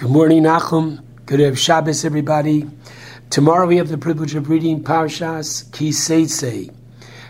Good 0.00 0.12
morning, 0.12 0.44
Nachum. 0.44 1.04
Good 1.26 1.40
have 1.40 1.58
Shabbos, 1.58 2.06
everybody. 2.06 2.66
Tomorrow 3.28 3.66
we 3.66 3.76
have 3.76 3.90
the 3.90 3.98
privilege 3.98 4.34
of 4.34 4.48
reading 4.48 4.82
Parshas 4.82 5.68
Kiseitse. 5.72 6.74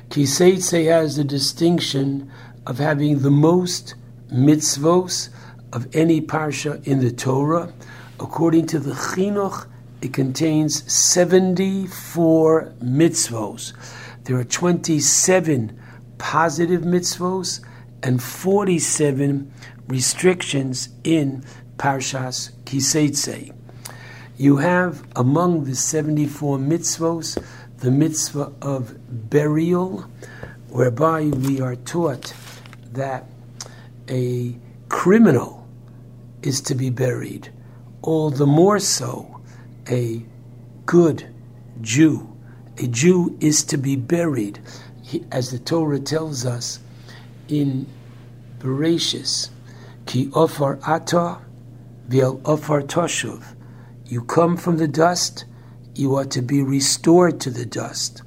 Kiseitse 0.08 0.84
has 0.84 1.16
the 1.16 1.24
distinction 1.24 2.30
of 2.68 2.78
having 2.78 3.18
the 3.18 3.30
most 3.32 3.96
mitzvos 4.32 5.30
of 5.72 5.88
any 5.96 6.20
parsha 6.20 6.86
in 6.86 7.00
the 7.00 7.10
Torah. 7.10 7.72
According 8.20 8.68
to 8.68 8.78
the 8.78 8.92
Chinuch, 8.92 9.66
it 10.00 10.12
contains 10.12 10.84
74 10.92 12.72
mitzvos. 12.80 13.72
There 14.22 14.36
are 14.36 14.44
27 14.44 15.76
positive 16.18 16.82
mitzvos 16.82 17.64
and 18.04 18.22
47 18.22 19.52
restrictions 19.90 20.88
in 21.02 21.44
Parshas 21.76 22.50
Kiseitse. 22.64 23.52
You 24.36 24.56
have 24.58 25.04
among 25.16 25.64
the 25.64 25.74
74 25.74 26.58
mitzvos 26.58 27.42
the 27.78 27.90
mitzvah 27.90 28.52
of 28.62 28.94
burial, 29.30 30.06
whereby 30.68 31.24
we 31.24 31.60
are 31.60 31.76
taught 31.76 32.32
that 32.92 33.24
a 34.08 34.56
criminal 34.88 35.66
is 36.42 36.60
to 36.60 36.74
be 36.74 36.90
buried, 36.90 37.52
all 38.02 38.30
the 38.30 38.46
more 38.46 38.78
so 38.78 39.40
a 39.88 40.22
good 40.86 41.26
Jew. 41.80 42.26
A 42.78 42.86
Jew 42.86 43.36
is 43.40 43.64
to 43.64 43.76
be 43.76 43.96
buried, 43.96 44.60
as 45.32 45.50
the 45.50 45.58
Torah 45.58 45.98
tells 45.98 46.46
us 46.46 46.78
in 47.48 47.86
Bereshis, 48.58 49.50
Ki 50.10 50.26
ofar 50.32 50.80
ata 50.82 51.38
v'el 52.08 52.40
ofar 52.42 52.82
toshuv 52.82 53.54
you 54.10 54.22
come 54.22 54.56
from 54.56 54.78
the 54.78 54.88
dust, 54.88 55.44
you 55.94 56.16
are 56.16 56.24
to 56.24 56.42
be 56.42 56.64
restored 56.64 57.40
to 57.42 57.48
the 57.48 57.64
dust. 57.64 58.22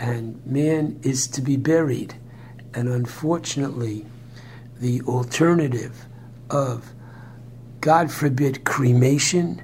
And 0.00 0.44
man 0.44 0.98
is 1.04 1.28
to 1.28 1.40
be 1.40 1.56
buried. 1.56 2.14
And 2.74 2.88
unfortunately, 2.88 4.06
the 4.80 5.02
alternative 5.02 6.06
of, 6.50 6.92
God 7.80 8.10
forbid, 8.10 8.64
cremation 8.64 9.62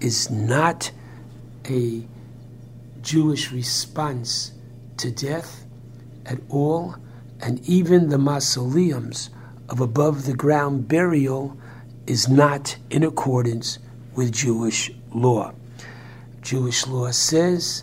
is 0.00 0.30
not 0.30 0.92
a 1.68 2.06
Jewish 3.00 3.50
response 3.50 4.52
to 4.98 5.10
death 5.10 5.64
at 6.24 6.38
all. 6.48 6.94
And 7.40 7.58
even 7.68 8.08
the 8.08 8.18
mausoleums 8.18 9.30
of 9.72 9.80
above 9.80 10.26
the 10.26 10.34
ground 10.34 10.86
burial 10.86 11.56
is 12.06 12.28
not 12.28 12.76
in 12.90 13.02
accordance 13.02 13.78
with 14.14 14.30
Jewish 14.30 14.90
law. 15.14 15.54
Jewish 16.42 16.86
law 16.86 17.10
says 17.10 17.82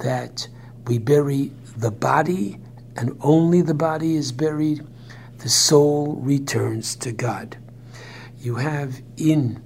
that 0.00 0.46
we 0.86 0.98
bury 0.98 1.50
the 1.74 1.90
body, 1.90 2.58
and 2.96 3.16
only 3.22 3.62
the 3.62 3.72
body 3.72 4.14
is 4.14 4.30
buried, 4.30 4.86
the 5.38 5.48
soul 5.48 6.16
returns 6.16 6.94
to 6.96 7.12
God. 7.12 7.56
You 8.38 8.56
have 8.56 9.00
in 9.16 9.62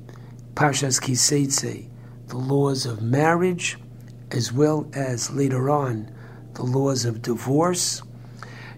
Parshas 0.55 1.01
Kiseitse 1.01 1.89
the 2.29 2.37
laws 2.37 2.87
of 2.87 3.03
marriage, 3.03 3.77
as 4.31 4.53
well 4.53 4.89
as 4.93 5.33
later 5.33 5.69
on 5.69 6.15
the 6.55 6.63
laws 6.63 7.05
of 7.05 7.23
divorce. 7.23 8.03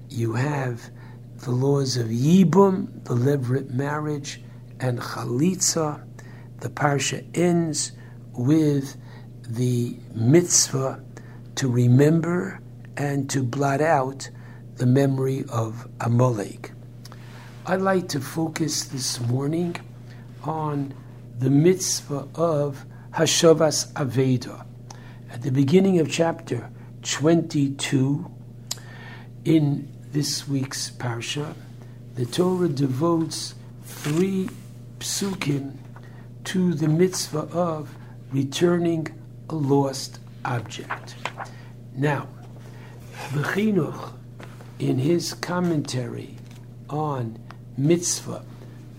You 0.08 0.33
have 0.33 0.91
the 1.39 1.50
laws 1.50 1.97
of 1.97 2.08
Yibum, 2.08 3.05
the 3.05 3.14
levirate 3.14 3.70
marriage, 3.70 4.42
and 4.81 4.98
Chalitza, 4.98 6.05
the 6.61 6.69
parsha 6.69 7.25
ends 7.36 7.92
with 8.33 8.97
the 9.42 9.97
mitzvah 10.14 11.03
to 11.55 11.69
remember 11.69 12.61
and 12.96 13.30
to 13.30 13.42
blot 13.42 13.80
out 13.80 14.29
the 14.77 14.86
memory 14.86 15.45
of 15.51 15.89
Amalek. 16.01 16.73
I'd 17.67 17.80
like 17.80 18.08
to 18.08 18.20
focus 18.20 18.84
this 18.84 19.20
morning 19.20 19.77
on 20.42 20.95
the 21.39 21.51
mitzvah 21.51 22.29
of 22.34 22.84
Hashavas 23.13 23.92
Aveda. 23.92 24.64
At 25.30 25.42
the 25.42 25.51
beginning 25.51 25.98
of 25.98 26.11
chapter 26.11 26.70
22, 27.02 28.30
in 29.45 29.89
this 30.13 30.46
week's 30.48 30.91
parsha, 30.91 31.55
the 32.14 32.24
Torah 32.24 32.69
devotes 32.69 33.55
three 33.85 34.48
psukim 34.98 35.74
to 36.45 36.73
the 36.73 36.89
mitzvah 36.89 37.46
of 37.52 37.95
returning 38.33 39.07
a 39.51 39.55
lost 39.55 40.19
object. 40.45 41.14
Now, 41.95 42.29
the 43.35 43.42
Chinuch, 43.42 44.13
in 44.79 44.98
his 44.98 45.35
commentary 45.35 46.36
on 46.89 47.36
mitzvah 47.77 48.45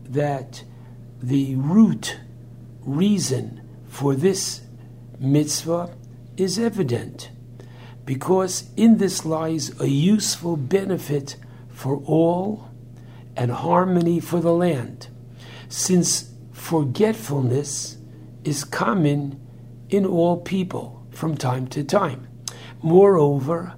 that 0.05 0.63
the 1.23 1.57
root 1.57 2.19
reason 2.83 3.61
for 3.89 4.15
this 4.15 4.63
mitzvah 5.19 5.95
is 6.37 6.59
evident 6.59 7.31
because 8.05 8.71
in 8.77 8.99
this 8.99 9.25
lies 9.25 9.79
a 9.81 9.89
useful 9.89 10.57
benefit 10.57 11.37
for 11.69 12.03
all 12.07 12.71
and 13.37 13.51
harmony 13.51 14.21
for 14.21 14.41
the 14.41 14.53
land, 14.53 15.09
since 15.69 16.31
forgetfulness 16.53 17.99
is 18.45 18.65
common 18.65 19.41
in 19.91 20.07
all 20.07 20.39
people 20.39 21.07
from 21.11 21.37
time 21.37 21.67
to 21.67 21.83
time. 21.83 22.29
Moreover, 22.83 23.75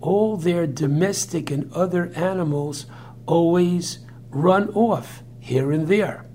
all 0.00 0.36
their 0.36 0.66
domestic 0.66 1.50
and 1.50 1.70
other 1.72 2.06
animals 2.14 2.86
always 3.26 3.98
run 4.30 4.68
off 4.70 5.22
here 5.40 5.72
and 5.72 5.88
there. 5.88 6.26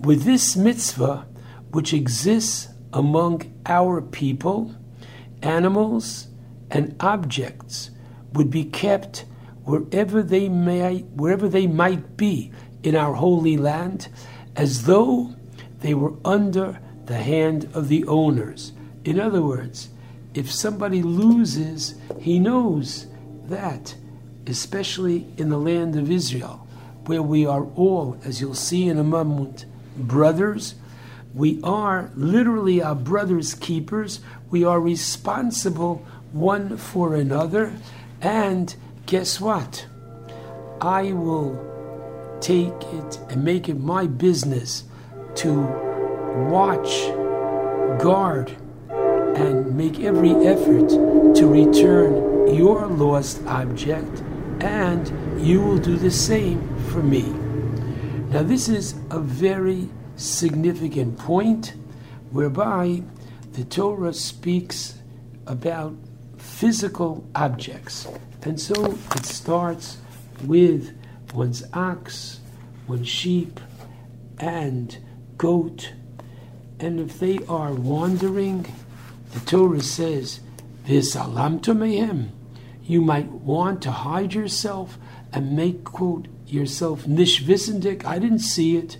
With 0.00 0.22
this 0.22 0.56
mitzvah, 0.56 1.26
which 1.72 1.92
exists 1.92 2.68
among 2.92 3.52
our 3.66 4.00
people, 4.00 4.74
animals 5.42 6.28
and 6.70 6.96
objects 7.00 7.90
would 8.32 8.50
be 8.50 8.64
kept 8.64 9.26
wherever 9.64 10.22
they 10.22 10.48
may 10.48 11.00
wherever 11.14 11.48
they 11.48 11.66
might 11.66 12.16
be 12.16 12.50
in 12.82 12.96
our 12.96 13.14
holy 13.14 13.56
land 13.56 14.08
as 14.56 14.84
though 14.84 15.34
they 15.80 15.94
were 15.94 16.14
under 16.24 16.80
the 17.06 17.18
hand 17.18 17.68
of 17.74 17.88
the 17.88 18.04
owners. 18.06 18.72
In 19.04 19.20
other 19.20 19.42
words 19.42 19.90
if 20.34 20.50
somebody 20.50 21.02
loses 21.02 21.94
he 22.18 22.38
knows 22.38 23.06
that 23.44 23.94
especially 24.46 25.26
in 25.36 25.50
the 25.50 25.58
land 25.58 25.96
of 25.96 26.10
Israel 26.10 26.66
where 27.06 27.22
we 27.22 27.44
are 27.44 27.64
all 27.76 28.18
as 28.24 28.40
you'll 28.40 28.54
see 28.54 28.88
in 28.88 28.98
a 28.98 29.04
moment 29.04 29.66
brothers 30.06 30.74
we 31.34 31.60
are 31.62 32.10
literally 32.16 32.82
our 32.82 32.94
brother's 32.94 33.54
keepers. 33.54 34.20
We 34.50 34.64
are 34.64 34.80
responsible 34.80 36.04
one 36.32 36.76
for 36.76 37.14
another. 37.14 37.72
And 38.20 38.74
guess 39.06 39.40
what? 39.40 39.86
I 40.80 41.12
will 41.12 42.38
take 42.40 42.72
it 42.72 43.20
and 43.28 43.44
make 43.44 43.68
it 43.68 43.78
my 43.78 44.06
business 44.06 44.84
to 45.36 45.60
watch, 46.50 46.90
guard, 48.02 48.56
and 48.90 49.76
make 49.76 50.00
every 50.00 50.32
effort 50.46 50.88
to 51.36 51.46
return 51.46 52.54
your 52.54 52.86
lost 52.88 53.40
object, 53.46 54.22
and 54.60 55.40
you 55.40 55.60
will 55.60 55.78
do 55.78 55.96
the 55.96 56.10
same 56.10 56.76
for 56.88 57.02
me. 57.02 57.49
Now, 58.30 58.44
this 58.44 58.68
is 58.68 58.94
a 59.10 59.18
very 59.18 59.88
significant 60.14 61.18
point 61.18 61.74
whereby 62.30 63.02
the 63.54 63.64
Torah 63.64 64.12
speaks 64.12 64.94
about 65.48 65.96
physical 66.38 67.28
objects. 67.34 68.06
And 68.42 68.60
so 68.60 68.96
it 69.16 69.26
starts 69.26 69.98
with 70.44 70.96
one's 71.34 71.64
ox, 71.72 72.38
one's 72.86 73.08
sheep, 73.08 73.58
and 74.38 74.96
goat. 75.36 75.92
And 76.78 77.00
if 77.00 77.18
they 77.18 77.40
are 77.48 77.72
wandering, 77.72 78.72
the 79.32 79.40
Torah 79.40 79.82
says, 79.82 80.38
Visalamto 80.86 81.76
mehem. 81.76 82.28
You 82.84 83.00
might 83.00 83.26
want 83.26 83.82
to 83.82 83.90
hide 83.90 84.34
yourself 84.34 84.98
and 85.32 85.56
make, 85.56 85.82
quote, 85.82 86.28
yourself 86.52 87.04
nishvisendik. 87.04 88.04
I 88.04 88.18
didn't 88.18 88.40
see 88.40 88.76
it. 88.76 88.98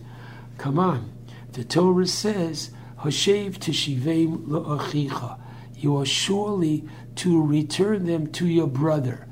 Come 0.58 0.78
on. 0.78 1.12
The 1.52 1.64
Torah 1.64 2.06
says, 2.06 2.70
Hoshev 3.00 3.58
tishivim 3.58 4.46
lo'achicha. 4.46 5.38
you 5.76 5.96
are 5.96 6.06
surely 6.06 6.86
to 7.16 7.42
return 7.42 8.06
them 8.06 8.26
to 8.32 8.46
your 8.46 8.66
brother. 8.66 9.26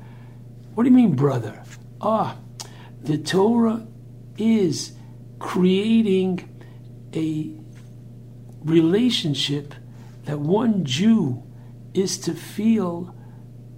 What 0.73 0.83
do 0.83 0.89
you 0.89 0.95
mean, 0.95 1.15
brother? 1.15 1.63
Ah, 2.01 2.37
the 3.01 3.17
Torah 3.17 3.87
is 4.37 4.93
creating 5.39 6.49
a 7.13 7.55
relationship 8.63 9.73
that 10.25 10.39
one 10.39 10.83
Jew 10.85 11.43
is 11.93 12.17
to 12.19 12.33
feel 12.33 13.15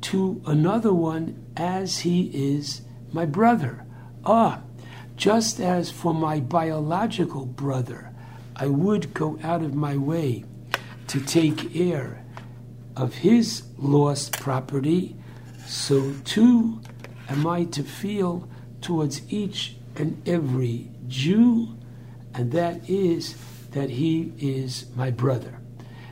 to 0.01 0.41
another 0.45 0.93
one 0.93 1.45
as 1.55 1.99
he 1.99 2.23
is 2.33 2.81
my 3.11 3.25
brother. 3.25 3.85
Ah, 4.25 4.61
just 5.15 5.59
as 5.59 5.89
for 5.89 6.13
my 6.13 6.39
biological 6.39 7.45
brother, 7.45 8.11
I 8.55 8.67
would 8.67 9.13
go 9.13 9.39
out 9.41 9.63
of 9.63 9.73
my 9.73 9.97
way 9.97 10.45
to 11.07 11.19
take 11.19 11.73
care 11.73 12.23
of 12.95 13.15
his 13.15 13.63
lost 13.77 14.39
property, 14.39 15.15
so 15.65 16.13
too 16.23 16.81
am 17.29 17.47
I 17.47 17.63
to 17.65 17.83
feel 17.83 18.47
towards 18.81 19.21
each 19.31 19.75
and 19.95 20.21
every 20.27 20.89
Jew, 21.07 21.77
and 22.33 22.51
that 22.51 22.87
is 22.89 23.35
that 23.71 23.89
he 23.89 24.33
is 24.37 24.85
my 24.95 25.09
brother. 25.09 25.59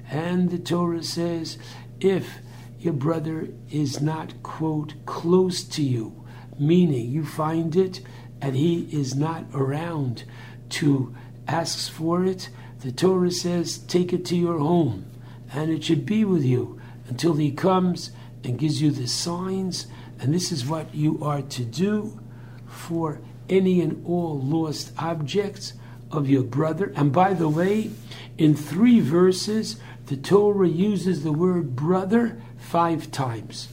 And 0.10 0.50
the 0.50 0.58
Torah 0.58 1.04
says, 1.04 1.58
if 2.00 2.40
your 2.80 2.94
brother 2.94 3.50
is 3.70 4.02
not, 4.02 4.42
quote, 4.42 4.94
close 5.06 5.64
to 5.64 5.84
you, 5.84 6.19
meaning 6.60 7.10
you 7.10 7.26
find 7.26 7.76
it 7.76 8.02
and 8.42 8.56
he 8.56 8.88
is 8.92 9.16
not 9.16 9.46
around 9.54 10.24
to 10.70 11.16
ask 11.48 11.92
for 11.92 12.26
it, 12.26 12.50
the 12.82 12.92
Torah 12.92 13.32
says, 13.32 13.78
take 13.78 14.14
it 14.14 14.26
to 14.26 14.36
your 14.36 14.60
home 14.60 15.06
and 15.52 15.72
it 15.72 15.84
should 15.84 16.06
be 16.06 16.24
with 16.24 16.44
you 16.44 16.80
until 17.08 17.34
he 17.34 17.52
comes 17.52 18.12
and 18.44 18.60
gives 18.60 18.82
you 18.82 18.92
the 18.92 19.08
signs. 19.08 19.88
And 20.20 20.34
this 20.34 20.52
is 20.52 20.66
what 20.66 20.94
you 20.94 21.24
are 21.24 21.42
to 21.42 21.66
do 21.66 22.20
for 22.68 23.20
any 23.50 23.82
and 23.82 24.06
all 24.06 24.40
lost 24.40 24.94
objects 24.98 25.74
of 26.12 26.30
your 26.30 26.44
brother. 26.44 26.94
And 26.96 27.12
by 27.12 27.34
the 27.34 27.50
way, 27.50 27.92
in 28.38 28.56
three 28.56 29.00
verses, 29.00 29.80
the 30.06 30.18
Torah 30.18 30.68
uses 30.68 31.24
the 31.24 31.32
word 31.32 31.76
brother 31.76 32.42
five 32.58 33.12
times. 33.12 33.70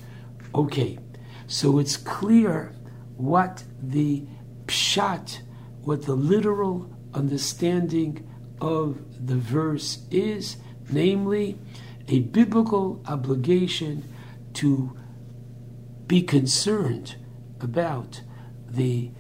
Okay, 0.55 0.99
so 1.47 1.79
it's 1.79 1.97
clear 1.97 2.73
what 3.17 3.65
the 3.83 4.25
pshat, 4.67 5.41
what 5.83 6.03
the 6.05 6.15
literal 6.15 6.91
understanding 7.15 8.29
of 8.61 8.99
the 9.27 9.37
verse 9.37 10.07
is, 10.11 10.57
namely 10.91 11.59
a 12.09 12.21
biblical 12.21 13.03
obligation 13.07 14.05
to 14.55 14.97
be 16.07 16.23
concerned 16.23 17.17
about 17.61 18.21
the 18.69 19.11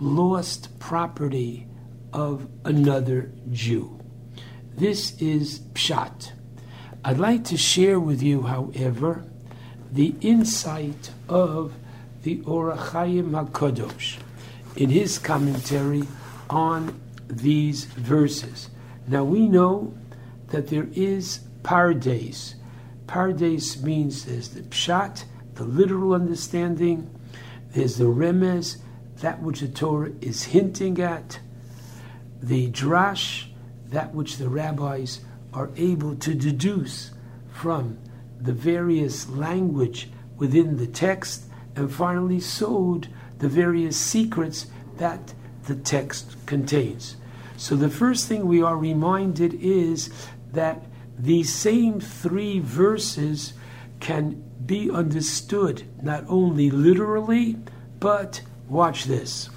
lost 0.00 0.78
property 0.78 1.66
of 2.12 2.48
another 2.64 3.32
Jew. 3.50 4.00
This 4.74 5.20
is 5.20 5.60
pshat. 5.74 6.32
I'd 7.04 7.18
like 7.18 7.44
to 7.44 7.56
share 7.56 8.00
with 8.00 8.22
you, 8.22 8.42
however, 8.42 9.24
the 9.92 10.14
insight 10.20 11.10
of 11.28 11.74
the 12.22 12.42
Or 12.44 12.74
HaChaim 12.74 13.30
HaKadosh 13.30 14.18
in 14.76 14.90
his 14.90 15.18
commentary 15.18 16.04
on 16.48 17.00
these 17.28 17.84
verses. 17.84 18.70
Now 19.06 19.24
we 19.24 19.48
know 19.48 19.94
that 20.48 20.68
there 20.68 20.88
is 20.92 21.40
pardes. 21.62 22.54
Pardes 23.06 23.82
means 23.82 24.24
there's 24.24 24.50
the 24.50 24.62
pshat, 24.62 25.24
the 25.54 25.64
literal 25.64 26.14
understanding, 26.14 27.10
there's 27.72 27.96
the 27.96 28.04
remez, 28.04 28.78
that 29.20 29.42
which 29.42 29.60
the 29.60 29.68
Torah 29.68 30.12
is 30.20 30.44
hinting 30.44 31.00
at, 31.00 31.40
the 32.42 32.70
drash, 32.70 33.46
that 33.88 34.14
which 34.14 34.38
the 34.38 34.48
rabbis 34.48 35.20
are 35.52 35.70
able 35.76 36.16
to 36.16 36.34
deduce 36.34 37.10
from 37.52 37.98
the 38.40 38.52
various 38.52 39.28
language 39.28 40.08
within 40.36 40.78
the 40.78 40.86
text, 40.86 41.44
and 41.76 41.92
finally 41.92 42.40
sod 42.40 43.08
the 43.38 43.48
various 43.48 43.96
secrets 43.96 44.66
that 44.98 45.34
the 45.64 45.74
text 45.74 46.36
contains. 46.46 47.16
So 47.56 47.76
the 47.76 47.90
first 47.90 48.28
thing 48.28 48.46
we 48.46 48.62
are 48.62 48.76
reminded 48.76 49.54
is 49.54 50.10
that 50.52 50.82
these 51.18 51.54
same 51.54 52.00
three 52.00 52.58
verses 52.58 53.52
can 54.00 54.42
be 54.64 54.90
understood 54.90 55.84
not 56.02 56.24
only 56.28 56.70
literally, 56.70 57.58
but 57.98 58.40
watch 58.68 59.04
this. 59.04 59.50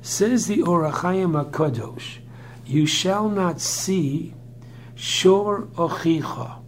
Says 0.00 0.46
the 0.46 0.62
Or 0.62 0.88
HaChaim 0.90 1.50
HaKadosh, 1.50 2.18
you 2.64 2.86
shall 2.86 3.28
not 3.28 3.60
see 3.60 4.34
shor 4.94 5.62
ochicha. 5.74 6.60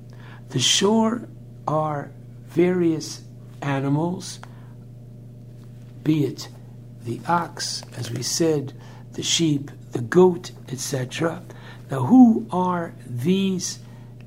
The 0.48 0.58
shor 0.58 1.28
are 1.66 2.10
various 2.48 3.22
animals, 3.62 4.40
be 6.04 6.24
it 6.24 6.48
the 7.04 7.20
ox, 7.28 7.82
as 7.96 8.10
we 8.10 8.22
said, 8.22 8.72
the 9.12 9.22
sheep, 9.22 9.70
the 9.92 10.00
goat, 10.00 10.52
etc. 10.68 11.42
Now, 11.90 12.04
who 12.04 12.46
are 12.50 12.94
these 13.06 13.78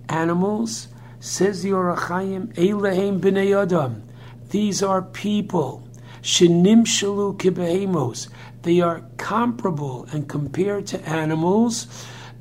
animals? 0.09 0.87
Says 1.19 1.63
the 1.63 1.73
Or 1.73 1.95
HaChaim, 1.95 2.53
Eilehem 2.53 3.19
b'nei 3.19 3.59
Adam. 3.59 4.03
These 4.49 4.83
are 4.83 5.01
people. 5.01 5.87
Shenim 6.21 6.85
shalu. 6.85 8.27
They 8.61 8.81
are 8.81 9.03
comparable 9.17 10.07
and 10.11 10.27
compared 10.29 10.87
to 10.87 11.01
animals 11.09 11.87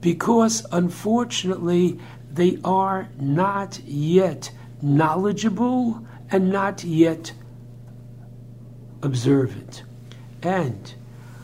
because 0.00 0.66
unfortunately 0.72 1.98
they 2.30 2.58
are 2.64 3.08
not 3.18 3.80
yet 3.84 4.50
knowledgeable 4.82 6.04
and 6.30 6.50
not 6.50 6.84
yet 6.84 7.32
observant. 9.02 9.82
And 10.42 10.94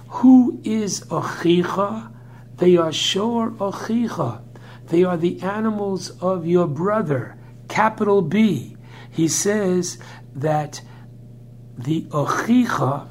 who 0.08 0.60
is 0.64 1.00
Achicha? 1.02 2.12
They 2.58 2.76
are 2.76 2.92
Shor 2.92 3.50
Achicha. 3.52 4.42
They 4.88 5.04
are 5.04 5.16
the 5.16 5.40
animals 5.42 6.10
of 6.20 6.46
your 6.46 6.66
brother, 6.66 7.36
capital 7.68 8.22
B. 8.22 8.76
He 9.10 9.28
says 9.28 9.98
that 10.34 10.82
the 11.78 12.02
Achicha 12.10 13.08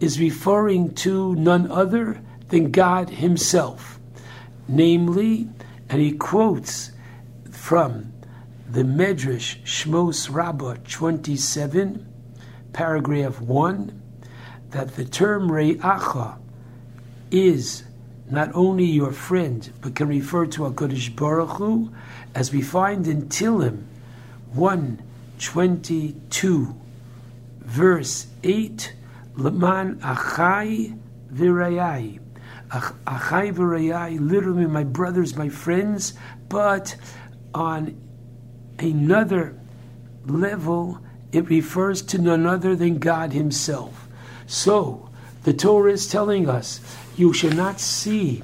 is 0.00 0.18
referring 0.18 0.94
to 0.94 1.34
none 1.36 1.70
other 1.70 2.20
than 2.48 2.70
God 2.70 3.10
Himself. 3.10 4.00
Namely, 4.66 5.48
and 5.88 6.00
he 6.00 6.12
quotes 6.12 6.92
from 7.50 8.12
the 8.68 8.82
Medrash 8.82 9.60
Shmos 9.62 10.32
Rabbah 10.32 10.76
27, 10.88 12.09
paragraph 12.72 13.40
1, 13.40 14.02
that 14.70 14.96
the 14.96 15.04
term 15.04 15.50
Re'acha 15.50 16.38
is 17.30 17.84
not 18.30 18.50
only 18.54 18.84
your 18.84 19.12
friend, 19.12 19.72
but 19.80 19.96
can 19.96 20.08
refer 20.08 20.46
to 20.46 20.62
HaKadosh 20.62 21.14
Baruch 21.16 21.56
Hu, 21.56 21.92
as 22.34 22.52
we 22.52 22.62
find 22.62 23.08
in 23.08 23.28
Tilim 23.28 23.84
122, 24.52 26.76
verse 27.60 28.26
8, 28.44 28.94
Leman 29.34 29.98
achai 30.00 30.96
virayai. 31.32 32.20
Achai 32.70 33.52
virayai, 33.52 34.20
literally 34.20 34.66
my 34.66 34.84
brothers, 34.84 35.34
my 35.36 35.48
friends, 35.48 36.14
but 36.48 36.94
on 37.52 38.00
another 38.78 39.58
level, 40.26 41.00
it 41.32 41.48
refers 41.48 42.02
to 42.02 42.18
none 42.18 42.46
other 42.46 42.74
than 42.74 42.98
God 42.98 43.32
Himself. 43.32 44.08
So, 44.46 45.08
the 45.44 45.52
Torah 45.52 45.92
is 45.92 46.06
telling 46.06 46.48
us 46.48 46.80
you 47.16 47.32
shall 47.32 47.52
not 47.52 47.80
see 47.80 48.42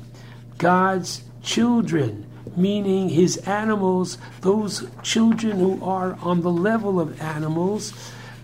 God's 0.59 1.23
children, 1.43 2.26
meaning 2.57 3.09
His 3.09 3.37
animals, 3.38 4.19
those 4.40 4.88
children 5.02 5.59
who 5.59 5.83
are 5.85 6.16
on 6.23 6.43
the 6.43 6.50
level 6.50 7.00
of 7.00 7.21
animals 7.21 7.93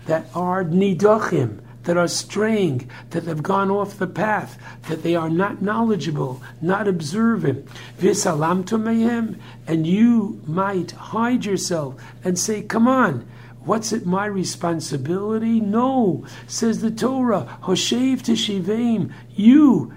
that 0.05 0.25
are 0.35 0.63
nidachim, 0.63 1.59
that 1.83 1.97
are 1.97 2.07
straying, 2.07 2.89
that 3.09 3.23
have 3.23 3.43
gone 3.43 3.69
off 3.69 3.97
the 3.97 4.07
path, 4.07 4.57
that 4.87 5.03
they 5.03 5.15
are 5.15 5.29
not 5.29 5.61
knowledgeable, 5.61 6.41
not 6.61 6.87
observant. 6.87 7.67
Visalam 7.99 8.65
to 8.65 8.77
mehem, 8.77 9.37
and 9.67 9.85
you 9.85 10.41
might 10.45 10.91
hide 10.91 11.45
yourself 11.45 12.01
and 12.23 12.39
say, 12.39 12.61
Come 12.61 12.87
on, 12.87 13.27
what's 13.65 13.91
it 13.91 14.05
my 14.05 14.25
responsibility? 14.25 15.59
No, 15.59 16.25
says 16.47 16.81
the 16.81 16.91
Torah, 16.91 17.57
Hoshev 17.63 18.21
Teshivim, 18.21 19.11
you, 19.35 19.93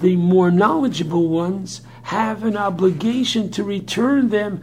the 0.00 0.16
more 0.16 0.50
knowledgeable 0.50 1.28
ones, 1.28 1.82
have 2.04 2.44
an 2.44 2.56
obligation 2.56 3.50
to 3.50 3.62
return 3.64 4.30
them 4.30 4.62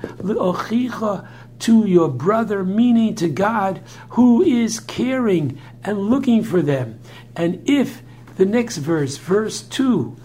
to 1.60 1.86
your 1.86 2.10
brother, 2.10 2.64
meaning 2.64 3.16
to 3.16 3.30
God, 3.30 3.82
who 4.10 4.42
is 4.42 4.80
caring 4.80 5.62
and 5.84 6.10
looking 6.10 6.44
for 6.44 6.62
them. 6.62 7.00
And 7.36 7.62
if 7.70 8.02
the 8.38 8.46
next 8.46 8.78
verse, 8.78 9.18
verse 9.18 9.62
2, 9.62 10.16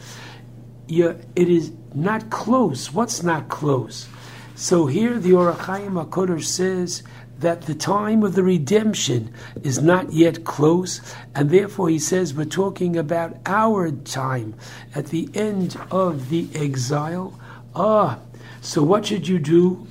it 0.88 1.26
is 1.36 1.72
not 1.94 2.30
close. 2.30 2.92
What's 2.92 3.22
not 3.22 3.48
close? 3.48 4.08
So 4.54 4.86
here 4.86 5.18
the 5.18 5.34
Ohr 5.34 5.52
HaChaim 5.52 6.04
HaKadosh 6.04 6.44
says 6.44 7.02
that 7.40 7.62
the 7.62 7.74
time 7.74 8.22
of 8.22 8.34
the 8.34 8.42
redemption 8.42 9.32
is 9.62 9.82
not 9.82 10.12
yet 10.12 10.44
close, 10.44 11.00
and 11.34 11.50
therefore 11.50 11.88
he 11.88 11.98
says 11.98 12.34
we're 12.34 12.44
talking 12.44 12.96
about 12.96 13.36
our 13.46 13.90
time 13.90 14.54
at 14.94 15.06
the 15.06 15.28
end 15.34 15.76
of 15.90 16.28
the 16.28 16.48
exile. 16.54 17.38
Ah, 17.74 18.18
so 18.60 18.82
what 18.82 19.06
should 19.06 19.26
you 19.26 19.38
do? 19.38 19.86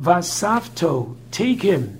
Vasafto, 0.00 1.16
take 1.30 1.62
him. 1.62 1.98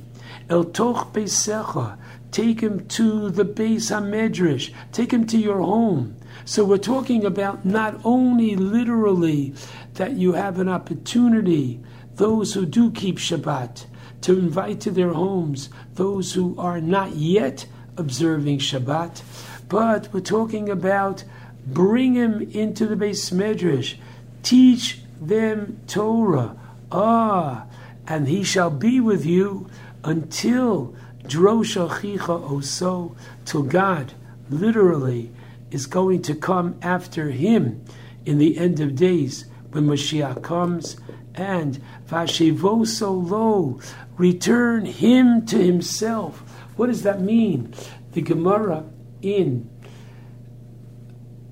El 0.49 0.65
toch 0.65 1.13
beisecha, 1.13 1.99
take 2.31 2.61
him 2.61 2.87
to 2.89 3.31
the 3.31 3.45
Beis 3.45 3.91
Hamedrash, 3.91 4.73
take 4.93 5.13
him 5.13 5.27
to 5.27 5.39
your 5.39 5.61
home. 5.61 6.17
So 6.45 6.65
we're 6.65 6.79
talking 6.79 7.25
about 7.25 7.65
not 7.65 8.01
only 8.05 8.57
literally 8.57 9.55
that 9.95 10.13
you 10.13 10.33
have 10.33 10.59
an 10.59 10.69
opportunity, 10.69 11.81
those 12.15 12.55
who 12.55 12.67
do 12.67 12.91
keep 12.91 13.19
Shabbat, 13.19 13.87
to 14.23 14.39
invite 14.39 14.81
to 14.81 14.91
their 14.91 15.13
homes 15.13 15.69
those 15.95 16.35
who 16.35 16.59
are 16.59 16.81
not 16.81 17.17
yet 17.17 17.67
observing 17.97 18.59
Shabbat, 18.59 19.23
but 19.69 20.13
we're 20.13 20.21
talking 20.21 20.69
about 20.69 21.25
bring 21.67 22.15
him 22.15 22.41
into 22.53 22.87
the 22.87 22.97
Beis 22.97 23.33
Medrash, 23.33 23.97
teach 24.43 25.01
them 25.21 25.81
Torah. 25.87 26.57
Ah, 26.91 27.67
and 28.07 28.27
he 28.27 28.43
shall 28.43 28.71
be 28.71 28.99
with 29.01 29.25
you 29.25 29.69
until 30.03 30.95
Drosha 31.25 32.01
Chicha 32.01 32.39
Oso, 32.39 33.15
till 33.45 33.63
God 33.63 34.15
literally 34.49 35.31
is 35.71 35.87
going 35.87 36.23
to 36.23 36.35
come 36.35 36.77
after 36.83 37.31
him 37.31 37.85
in 38.27 38.39
the 38.39 38.59
end 38.59 38.81
of 38.81 38.97
days 38.97 39.45
when 39.71 39.87
Mashiach 39.87 40.43
comes. 40.43 40.97
And 41.35 41.81
Vashivoso 42.09 43.31
lo, 43.31 43.81
return 44.21 44.85
him 44.85 45.47
to 45.47 45.57
himself. 45.57 46.41
What 46.77 46.89
does 46.89 47.05
that 47.05 47.23
mean? 47.23 47.73
The 48.13 48.21
Gemara 48.21 48.85
in 49.23 49.71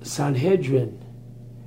Sanhedrin 0.03 1.03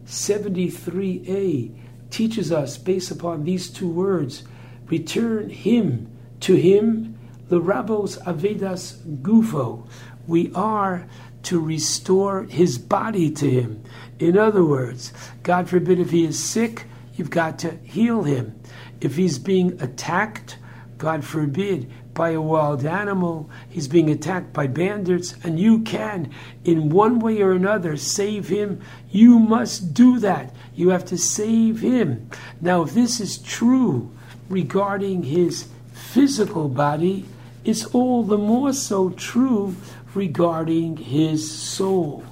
73a 0.07 1.75
teaches 2.11 2.53
us, 2.53 2.79
based 2.79 3.11
upon 3.11 3.43
these 3.43 3.69
two 3.69 3.89
words, 3.89 4.45
return 4.87 5.51
him 5.51 6.09
to 6.39 6.55
him, 6.55 7.19
the 7.49 7.61
Rabbos 7.61 8.19
Avedas 8.19 8.99
Gufo. 9.23 9.89
We 10.29 10.53
are 10.55 11.09
to 11.45 11.59
restore 11.59 12.45
his 12.45 12.79
body 12.79 13.29
to 13.33 13.51
him. 13.51 13.83
In 14.21 14.39
other 14.39 14.65
words, 14.65 15.13
God 15.43 15.69
forbid 15.69 15.99
if 15.99 16.11
he 16.11 16.25
is 16.25 16.43
sick, 16.43 16.87
you've 17.17 17.31
got 17.31 17.59
to 17.61 17.73
heal 17.79 18.23
him. 18.23 18.61
If 19.01 19.17
he's 19.17 19.41
being 19.41 19.83
attacked, 19.83 20.59
God 21.03 21.25
forbid, 21.25 21.91
by 22.15 22.31
a 22.31 22.41
wild 22.41 22.87
animal, 22.87 23.51
he's 23.69 23.89
being 23.89 24.09
attacked 24.09 24.53
by 24.53 24.69
bandits, 24.69 25.35
and 25.43 25.59
you 25.59 25.81
can, 25.81 26.31
in 26.65 26.91
one 26.91 27.19
way 27.19 27.43
or 27.43 27.51
another, 27.51 27.97
save 27.97 28.47
him, 28.47 28.81
you 29.11 29.41
must 29.41 29.95
do 29.95 30.21
that. 30.21 30.55
You 30.77 30.91
have 30.91 31.05
to 31.07 31.19
save 31.19 31.81
him. 31.81 32.31
Now, 32.61 32.83
if 32.83 32.95
this 32.95 33.19
is 33.19 33.39
true 33.39 34.13
regarding 34.49 35.25
his 35.25 35.67
physical 35.93 36.69
body, 36.69 37.25
it's 37.65 37.85
all 37.87 38.23
the 38.23 38.39
more 38.39 38.73
so 38.73 39.11
true 39.11 39.75
regarding 40.15 40.99
his 40.99 41.51
soul. 41.51 42.23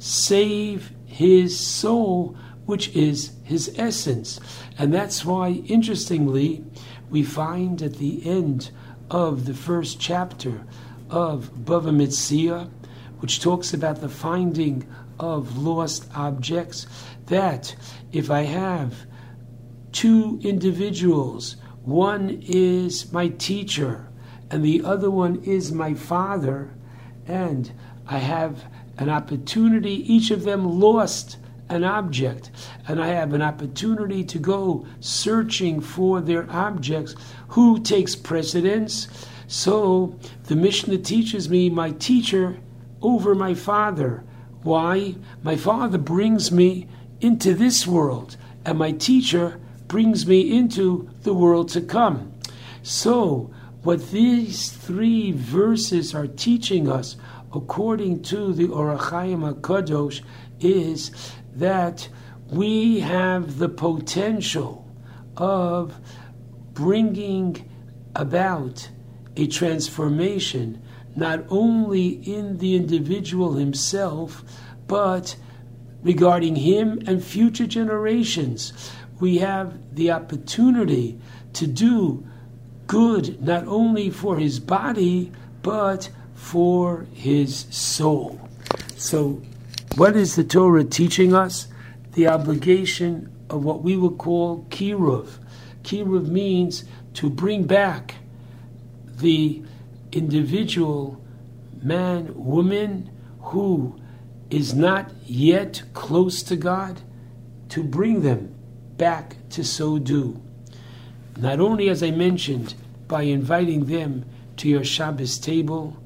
Save 0.00 0.90
his 1.06 1.56
soul, 1.56 2.36
which 2.64 2.88
is 2.88 3.30
his 3.44 3.72
essence. 3.78 4.40
And 4.76 4.92
that's 4.92 5.24
why, 5.24 5.62
interestingly, 5.68 6.64
we 7.10 7.22
find 7.22 7.82
at 7.82 7.94
the 7.94 8.26
end 8.28 8.70
of 9.10 9.44
the 9.46 9.54
first 9.54 10.00
chapter 10.00 10.64
of 11.10 11.50
Bava 11.54 11.94
Metzia, 11.94 12.70
which 13.20 13.40
talks 13.40 13.72
about 13.72 14.00
the 14.00 14.08
finding 14.08 14.86
of 15.18 15.56
lost 15.56 16.08
objects, 16.14 16.86
that 17.26 17.74
if 18.12 18.30
I 18.30 18.42
have 18.42 19.06
two 19.92 20.38
individuals, 20.42 21.56
one 21.82 22.42
is 22.42 23.12
my 23.12 23.28
teacher 23.28 24.08
and 24.50 24.64
the 24.64 24.82
other 24.84 25.10
one 25.10 25.42
is 25.44 25.72
my 25.72 25.94
father, 25.94 26.70
and 27.26 27.72
I 28.06 28.18
have 28.18 28.64
an 28.98 29.08
opportunity, 29.08 30.12
each 30.12 30.30
of 30.30 30.44
them 30.44 30.80
lost 30.80 31.36
an 31.68 31.84
object, 31.84 32.50
and 32.86 33.02
I 33.02 33.08
have 33.08 33.32
an 33.32 33.42
opportunity 33.42 34.24
to 34.24 34.38
go 34.38 34.86
searching 35.00 35.80
for 35.80 36.20
their 36.20 36.50
objects. 36.50 37.14
Who 37.48 37.80
takes 37.80 38.14
precedence? 38.14 39.08
So 39.48 40.18
the 40.44 40.56
Mishnah 40.56 40.98
teaches 40.98 41.48
me 41.48 41.70
my 41.70 41.90
teacher 41.92 42.58
over 43.02 43.34
my 43.34 43.54
father. 43.54 44.24
Why? 44.62 45.16
My 45.42 45.56
father 45.56 45.98
brings 45.98 46.50
me 46.50 46.88
into 47.20 47.54
this 47.54 47.86
world, 47.86 48.36
and 48.64 48.78
my 48.78 48.92
teacher 48.92 49.60
brings 49.86 50.26
me 50.26 50.56
into 50.56 51.08
the 51.22 51.34
world 51.34 51.68
to 51.70 51.80
come. 51.80 52.32
So, 52.82 53.50
what 53.82 54.10
these 54.10 54.70
three 54.70 55.30
verses 55.30 56.14
are 56.14 56.26
teaching 56.26 56.90
us, 56.90 57.16
according 57.54 58.22
to 58.24 58.52
the 58.52 58.68
Ohr 58.68 58.96
HaChaim 58.96 59.54
HaKadosh, 59.54 60.22
is 60.58 61.12
that 61.56 62.08
we 62.48 63.00
have 63.00 63.58
the 63.58 63.68
potential 63.68 64.86
of 65.36 65.94
bringing 66.72 67.68
about 68.14 68.88
a 69.36 69.46
transformation 69.46 70.82
not 71.14 71.44
only 71.48 72.08
in 72.08 72.58
the 72.58 72.76
individual 72.76 73.54
himself, 73.54 74.44
but 74.86 75.36
regarding 76.02 76.56
him 76.56 77.02
and 77.06 77.24
future 77.24 77.66
generations. 77.66 78.92
We 79.18 79.38
have 79.38 79.94
the 79.94 80.10
opportunity 80.10 81.18
to 81.54 81.66
do 81.66 82.26
good 82.86 83.42
not 83.42 83.66
only 83.66 84.10
for 84.10 84.36
his 84.36 84.60
body, 84.60 85.32
but 85.62 86.10
for 86.34 87.06
his 87.12 87.66
soul. 87.70 88.38
So 88.96 89.42
what 89.96 90.14
is 90.14 90.36
the 90.36 90.44
Torah 90.44 90.84
teaching 90.84 91.34
us? 91.34 91.68
The 92.12 92.28
obligation 92.28 93.32
of 93.48 93.64
what 93.64 93.82
we 93.82 93.96
would 93.96 94.18
call 94.18 94.66
kiruv. 94.68 95.38
Kiruv 95.82 96.28
means 96.28 96.84
to 97.14 97.30
bring 97.30 97.64
back 97.64 98.16
the 99.06 99.62
individual 100.12 101.20
man, 101.82 102.32
woman 102.34 103.10
who 103.40 103.98
is 104.50 104.74
not 104.74 105.10
yet 105.24 105.82
close 105.94 106.42
to 106.42 106.56
God, 106.56 107.00
to 107.70 107.82
bring 107.82 108.22
them 108.22 108.54
back 108.96 109.36
to 109.50 109.64
so 109.64 109.98
do. 109.98 110.40
Not 111.36 111.60
only, 111.60 111.88
as 111.88 112.02
I 112.02 112.10
mentioned, 112.10 112.74
by 113.08 113.22
inviting 113.22 113.86
them 113.86 114.24
to 114.58 114.68
your 114.68 114.84
Shabbos 114.84 115.38
table, 115.38 115.96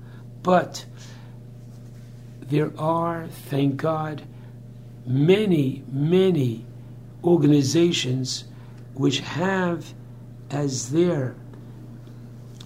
but 0.42 0.84
there 2.50 2.72
are, 2.76 3.28
thank 3.28 3.76
God, 3.76 4.22
many, 5.06 5.84
many 5.90 6.66
organizations 7.22 8.44
which 8.94 9.20
have 9.20 9.94
as 10.50 10.90
their 10.90 11.36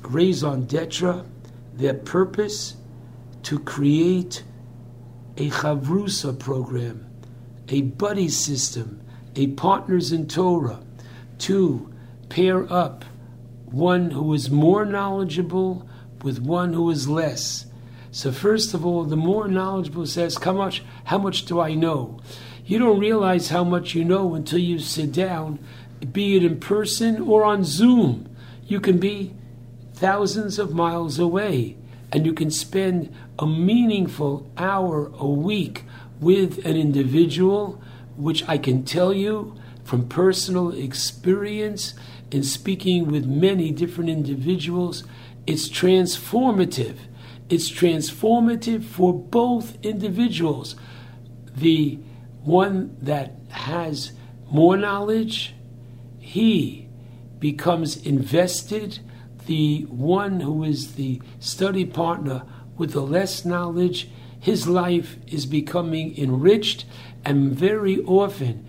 raison 0.02 0.64
d'etre, 0.64 1.24
their 1.74 1.92
purpose, 1.94 2.76
to 3.42 3.58
create 3.58 4.42
a 5.36 5.50
chavrusa 5.50 6.38
program, 6.38 7.04
a 7.68 7.82
buddy 7.82 8.28
system, 8.28 9.02
a 9.36 9.48
partners 9.48 10.12
in 10.12 10.26
Torah, 10.26 10.80
to 11.38 11.92
pair 12.30 12.72
up 12.72 13.04
one 13.66 14.12
who 14.12 14.32
is 14.32 14.50
more 14.50 14.86
knowledgeable 14.86 15.86
with 16.22 16.38
one 16.40 16.72
who 16.72 16.88
is 16.88 17.06
less 17.06 17.66
so 18.14 18.30
first 18.30 18.75
of 18.75 18.87
all, 18.87 19.02
the 19.02 19.16
more 19.16 19.49
knowledgeable 19.49 20.06
says, 20.06 20.38
how 20.40 20.52
much, 20.52 20.85
how 21.02 21.18
much 21.18 21.47
do 21.47 21.61
I 21.61 21.75
know? 21.75 22.21
You 22.64 22.78
don't 22.78 23.00
realize 23.00 23.49
how 23.49 23.64
much 23.64 23.97
you 23.97 24.04
know 24.04 24.37
until 24.37 24.61
you 24.61 24.78
sit 24.78 25.11
down, 25.11 25.59
be 26.12 26.37
it 26.37 26.44
in 26.44 26.61
person 26.61 27.21
or 27.23 27.44
on 27.44 27.64
Zoom. 27.64 28.28
You 28.68 28.78
can 28.78 28.99
be 28.99 29.35
thousands 29.94 30.61
of 30.61 30.73
miles 30.73 31.18
away 31.18 31.76
and 32.12 32.25
you 32.25 32.33
can 32.33 32.52
spend 32.52 33.12
a 33.37 33.49
meaningful 33.49 34.49
hour 34.56 35.11
a 35.18 35.26
week 35.26 35.83
with 36.21 36.64
an 36.64 36.76
individual, 36.76 37.83
which 38.16 38.49
I 38.49 38.59
can 38.59 38.85
tell 38.85 39.12
you 39.12 39.56
from 39.83 40.09
personal 40.09 40.71
experience 40.71 41.94
in 42.30 42.44
speaking 42.44 43.11
with 43.11 43.26
many 43.26 43.73
different 43.73 44.09
individuals, 44.09 45.02
it's 45.49 45.68
transformative. 45.68 46.94
It's 47.48 47.70
transformative 47.70 48.84
for 48.84 49.12
both 49.12 49.76
individuals. 49.84 50.76
The 51.54 51.98
one 52.42 52.96
that 53.02 53.34
has 53.50 54.12
more 54.50 54.76
knowledge, 54.76 55.54
he 56.18 56.88
becomes 57.38 57.96
invested. 58.04 59.00
The 59.46 59.82
one 59.82 60.40
who 60.40 60.64
is 60.64 60.94
the 60.94 61.20
study 61.38 61.84
partner 61.84 62.44
with 62.76 62.92
the 62.92 63.02
less 63.02 63.44
knowledge, 63.44 64.08
his 64.40 64.66
life 64.66 65.16
is 65.26 65.46
becoming 65.46 66.16
enriched, 66.18 66.86
and 67.24 67.52
very 67.52 68.00
often 68.00 68.66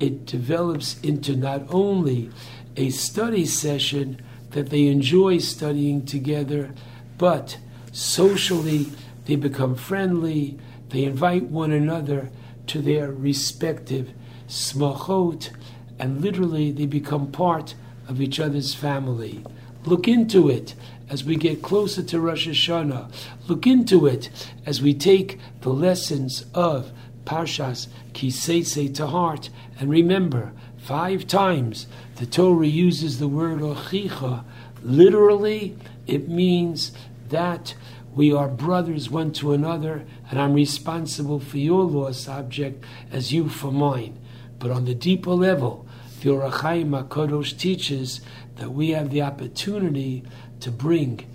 it 0.00 0.26
develops 0.26 1.00
into 1.00 1.36
not 1.36 1.62
only 1.70 2.30
a 2.76 2.90
study 2.90 3.46
session 3.46 4.20
that 4.50 4.70
they 4.70 4.86
enjoy 4.86 5.38
studying 5.38 6.04
together, 6.04 6.74
but 7.18 7.58
socially 7.96 8.86
they 9.24 9.36
become 9.36 9.74
friendly, 9.74 10.58
they 10.90 11.04
invite 11.04 11.44
one 11.44 11.72
another 11.72 12.30
to 12.66 12.82
their 12.82 13.10
respective 13.10 14.12
smachot, 14.46 15.50
and 15.98 16.20
literally 16.20 16.70
they 16.70 16.84
become 16.84 17.32
part 17.32 17.74
of 18.06 18.20
each 18.20 18.38
other's 18.38 18.74
family. 18.74 19.42
Look 19.86 20.06
into 20.06 20.50
it 20.50 20.74
as 21.08 21.24
we 21.24 21.36
get 21.36 21.62
closer 21.62 22.02
to 22.02 22.20
Rosh 22.20 22.46
Hashanah. 22.46 23.10
Look 23.48 23.66
into 23.66 24.06
it 24.06 24.28
as 24.66 24.82
we 24.82 24.92
take 24.92 25.40
the 25.62 25.70
lessons 25.70 26.44
of 26.52 26.92
Parshas 27.24 27.88
Kiseitse 28.12 28.94
to 28.94 29.06
heart. 29.06 29.48
And 29.80 29.88
remember, 29.88 30.52
five 30.76 31.26
times 31.26 31.86
the 32.16 32.26
Torah 32.26 32.66
uses 32.66 33.18
the 33.18 33.28
word 33.28 33.60
ochicha. 33.60 34.44
Literally, 34.82 35.78
it 36.06 36.28
means 36.28 36.92
that 37.30 37.74
we 38.14 38.32
are 38.32 38.48
brothers 38.48 39.10
one 39.10 39.32
to 39.34 39.52
another, 39.52 40.06
and 40.30 40.40
I'm 40.40 40.54
responsible 40.54 41.38
for 41.38 41.58
your 41.58 41.84
lost 41.84 42.28
object 42.28 42.84
as 43.12 43.32
you 43.32 43.48
for 43.48 43.70
mine. 43.70 44.18
But 44.58 44.70
on 44.70 44.86
the 44.86 44.94
deeper 44.94 45.32
level, 45.32 45.86
the 46.20 46.30
Ohr 46.30 46.50
HaChaim 46.50 47.08
HaKadosh 47.08 47.58
teaches 47.58 48.22
that 48.56 48.70
we 48.70 48.90
have 48.90 49.10
the 49.10 49.20
opportunity 49.22 50.24
to 50.60 50.70
bring 50.70 51.26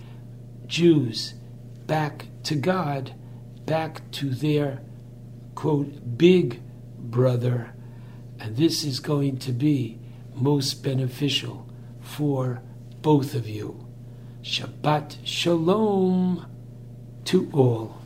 Jews 0.66 1.36
back 1.86 2.26
to 2.44 2.56
God, 2.56 3.14
back 3.66 4.10
to 4.14 4.32
their, 4.32 4.82
quote, 5.54 6.18
big 6.18 6.62
brother, 6.98 7.74
and 8.40 8.58
this 8.58 8.84
is 8.84 9.00
going 9.00 9.38
to 9.38 9.52
be 9.52 10.00
most 10.34 10.84
beneficial 10.84 11.70
for 12.00 12.64
both 13.02 13.36
of 13.36 13.48
you. 13.48 13.91
Shabbat 14.44 15.18
Shalom 15.24 16.46
to 17.26 17.50
all. 17.54 18.01